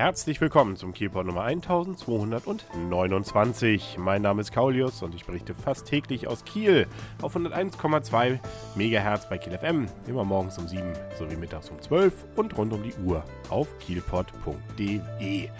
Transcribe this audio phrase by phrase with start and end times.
[0.00, 3.98] Herzlich willkommen zum Kielport Nummer 1229.
[3.98, 6.86] Mein Name ist Kaulius und ich berichte fast täglich aus Kiel
[7.20, 8.38] auf 101,2
[8.76, 12.82] MHz bei Kiel FM, immer morgens um 7 sowie mittags um 12 und rund um
[12.82, 15.50] die Uhr auf kielport.de.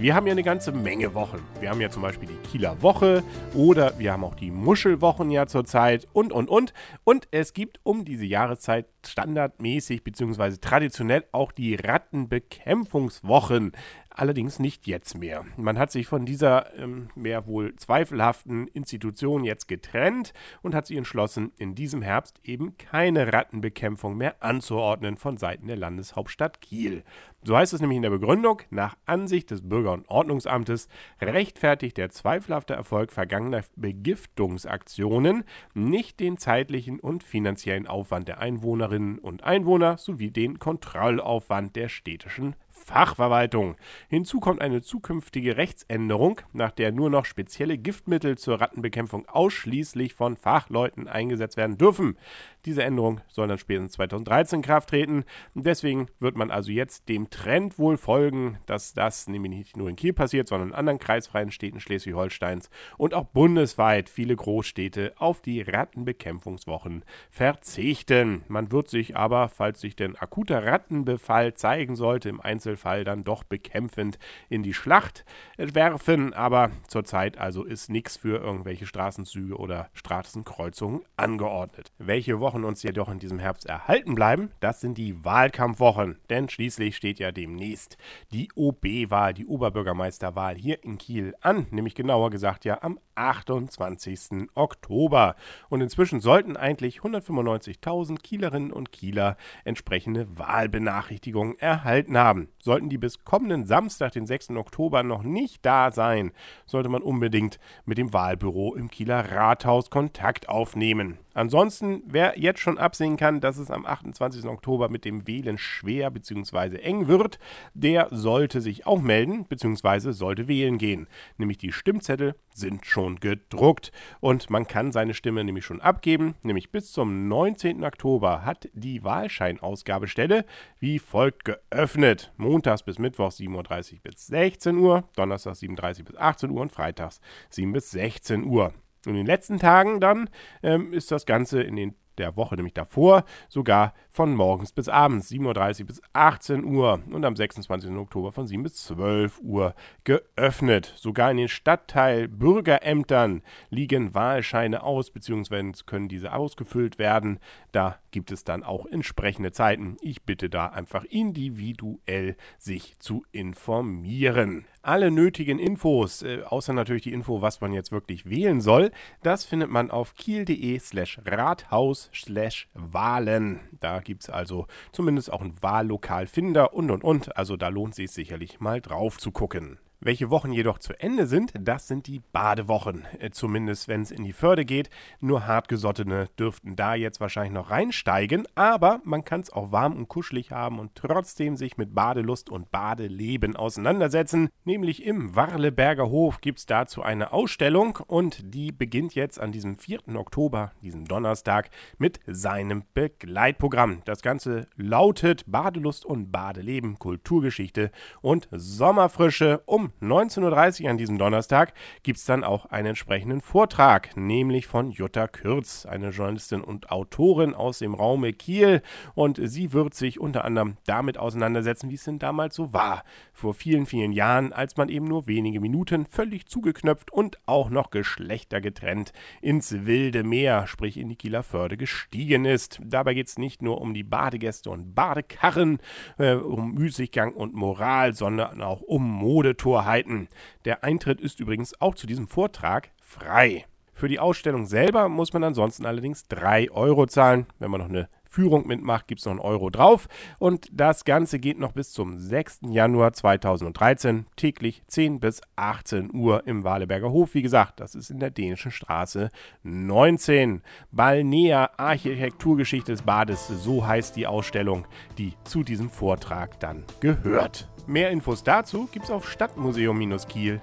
[0.00, 1.42] Wir haben ja eine ganze Menge Wochen.
[1.60, 3.22] Wir haben ja zum Beispiel die Kieler Woche
[3.54, 6.72] oder wir haben auch die Muschelwochen ja zurzeit und, und, und.
[7.04, 10.56] Und es gibt um diese Jahreszeit standardmäßig bzw.
[10.58, 13.72] traditionell auch die Rattenbekämpfungswochen.
[14.12, 15.44] Allerdings nicht jetzt mehr.
[15.56, 20.32] Man hat sich von dieser ähm, mehr wohl zweifelhaften Institution jetzt getrennt
[20.62, 25.76] und hat sich entschlossen, in diesem Herbst eben keine Rattenbekämpfung mehr anzuordnen von Seiten der
[25.76, 27.04] Landeshauptstadt Kiel.
[27.42, 30.88] So heißt es nämlich in der Begründung, nach Ansicht des Bürger- und Ordnungsamtes
[31.22, 39.44] rechtfertigt der zweifelhafte Erfolg vergangener Begiftungsaktionen nicht den zeitlichen und finanziellen Aufwand der Einwohnerinnen und
[39.44, 43.76] Einwohner sowie den Kontrollaufwand der städtischen Fachverwaltung.
[44.08, 50.36] Hinzu kommt eine zukünftige Rechtsänderung, nach der nur noch spezielle Giftmittel zur Rattenbekämpfung ausschließlich von
[50.36, 52.16] Fachleuten eingesetzt werden dürfen.
[52.66, 55.24] Diese Änderung soll dann spätestens 2013 in Kraft treten.
[55.54, 59.96] Deswegen wird man also jetzt dem Trend wohl folgen, dass das nämlich nicht nur in
[59.96, 65.62] Kiel passiert, sondern in anderen kreisfreien Städten Schleswig-Holsteins und auch bundesweit viele Großstädte auf die
[65.62, 68.44] Rattenbekämpfungswochen verzichten.
[68.48, 73.44] Man wird sich aber, falls sich denn akuter Rattenbefall zeigen sollte, im Einzelfall dann doch
[73.44, 74.18] bekämpfend
[74.50, 75.24] in die Schlacht
[75.56, 76.34] werfen.
[76.34, 81.92] Aber zurzeit also ist nichts für irgendwelche Straßenzüge oder Straßenkreuzungen angeordnet.
[81.98, 86.18] Welche Wochen Wochen uns jedoch in diesem Herbst erhalten bleiben, das sind die Wahlkampfwochen.
[86.30, 87.96] Denn schließlich steht ja demnächst
[88.32, 91.68] die OB-Wahl, die Oberbürgermeisterwahl hier in Kiel an.
[91.70, 94.48] Nämlich genauer gesagt ja am 28.
[94.54, 95.36] Oktober.
[95.68, 102.48] Und inzwischen sollten eigentlich 195.000 Kielerinnen und Kieler entsprechende Wahlbenachrichtigungen erhalten haben.
[102.60, 104.50] Sollten die bis kommenden Samstag, den 6.
[104.56, 106.32] Oktober, noch nicht da sein,
[106.66, 111.18] sollte man unbedingt mit dem Wahlbüro im Kieler Rathaus Kontakt aufnehmen.
[111.40, 114.44] Ansonsten, wer jetzt schon absehen kann, dass es am 28.
[114.44, 116.76] Oktober mit dem Wählen schwer bzw.
[116.82, 117.38] eng wird,
[117.72, 120.12] der sollte sich auch melden bzw.
[120.12, 121.08] sollte wählen gehen.
[121.38, 123.90] Nämlich die Stimmzettel sind schon gedruckt
[124.20, 126.34] und man kann seine Stimme nämlich schon abgeben.
[126.42, 127.84] Nämlich bis zum 19.
[127.84, 130.44] Oktober hat die Wahlscheinausgabestelle
[130.78, 132.34] wie folgt geöffnet.
[132.36, 136.70] Montags bis Mittwoch 7.30 Uhr bis 16 Uhr, Donnerstags 7.30 Uhr bis 18 Uhr und
[136.70, 138.74] Freitags 7 bis 16 Uhr.
[139.06, 140.28] In den letzten Tagen dann
[140.62, 145.30] ähm, ist das Ganze in den der Woche, nämlich davor, sogar von morgens bis abends,
[145.30, 147.90] 7.30 Uhr bis 18 Uhr und am 26.
[147.92, 149.74] Oktober von 7 bis 12 Uhr
[150.04, 150.92] geöffnet.
[150.96, 157.40] Sogar in den Stadtteil Bürgerämtern liegen Wahlscheine aus, beziehungsweise können diese ausgefüllt werden.
[157.72, 159.96] Da gibt es dann auch entsprechende Zeiten.
[160.00, 164.66] Ich bitte da einfach individuell sich zu informieren.
[164.82, 168.92] Alle nötigen Infos, äh, außer natürlich die Info, was man jetzt wirklich wählen soll,
[169.22, 173.60] das findet man auf kiel.de slash rathaus slash Wahlen.
[173.80, 177.36] Da gibt es also zumindest auch einen Wahllokalfinder und und und.
[177.36, 179.78] Also da lohnt sich sicherlich mal drauf zu gucken.
[180.02, 183.04] Welche Wochen jedoch zu Ende sind, das sind die Badewochen.
[183.18, 184.88] Äh, zumindest wenn es in die Förde geht.
[185.20, 188.48] Nur hartgesottene dürften da jetzt wahrscheinlich noch reinsteigen.
[188.54, 192.70] Aber man kann es auch warm und kuschelig haben und trotzdem sich mit Badelust und
[192.70, 194.48] Badeleben auseinandersetzen.
[194.64, 199.76] Nämlich im Warleberger Hof gibt es dazu eine Ausstellung und die beginnt jetzt an diesem
[199.76, 200.16] 4.
[200.16, 201.68] Oktober, diesem Donnerstag,
[201.98, 204.00] mit seinem Begleitprogramm.
[204.06, 207.90] Das Ganze lautet Badelust und Badeleben, Kulturgeschichte
[208.22, 214.16] und Sommerfrische um 19.30 Uhr an diesem Donnerstag gibt es dann auch einen entsprechenden Vortrag,
[214.16, 218.82] nämlich von Jutta Kürz, eine Journalistin und Autorin aus dem Raume Kiel.
[219.14, 223.04] Und sie wird sich unter anderem damit auseinandersetzen, wie es denn damals so war.
[223.32, 227.90] Vor vielen, vielen Jahren, als man eben nur wenige Minuten völlig zugeknöpft und auch noch
[227.90, 232.80] geschlechtergetrennt ins wilde Meer, sprich in die Kieler Förde, gestiegen ist.
[232.84, 235.78] Dabei geht es nicht nur um die Badegäste und Badekarren,
[236.18, 240.28] äh, um Müßiggang und Moral, sondern auch um Modetor Torheiten.
[240.66, 243.64] Der Eintritt ist übrigens auch zu diesem Vortrag frei.
[243.94, 247.46] Für die Ausstellung selber muss man ansonsten allerdings 3 Euro zahlen.
[247.58, 250.08] Wenn man noch eine Führung mitmacht, gibt es noch einen Euro drauf.
[250.38, 252.60] Und das Ganze geht noch bis zum 6.
[252.70, 257.34] Januar 2013, täglich 10 bis 18 Uhr im Waleberger Hof.
[257.34, 259.30] Wie gesagt, das ist in der Dänischen Straße
[259.64, 260.62] 19.
[260.92, 264.86] Balnea Architekturgeschichte des Bades, so heißt die Ausstellung,
[265.18, 267.68] die zu diesem Vortrag dann gehört.
[267.86, 270.60] Mehr Infos dazu gibt es auf stadtmuseum-kiel.de.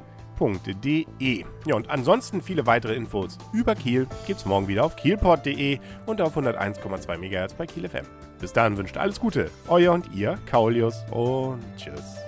[1.66, 6.22] Ja, und ansonsten viele weitere Infos über Kiel gibt es morgen wieder auf kielport.de und
[6.22, 8.06] auf 101,2 MHz bei Kiel FM.
[8.40, 12.27] Bis dahin wünscht alles Gute, euer und ihr, Kaulius und tschüss.